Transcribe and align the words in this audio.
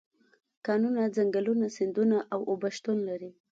کانونه، 0.65 1.01
ځنګلونه، 1.15 1.65
سیندونه 1.77 2.17
او 2.33 2.39
اوبه 2.51 2.69
شتون 2.77 2.97
لري. 3.09 3.31